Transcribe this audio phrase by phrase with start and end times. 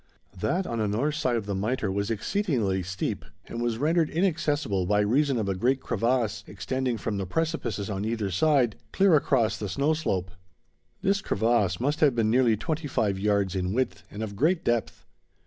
[0.35, 4.87] That on the north side of the Mitre was exceedingly steep, and was rendered inaccessible
[4.87, 9.59] by reason of a great crevasse, extending from the precipices on either side, clear across
[9.59, 10.31] the snow slope.
[11.03, 15.05] This crevasse must have been nearly twenty five yards in width and of great depth.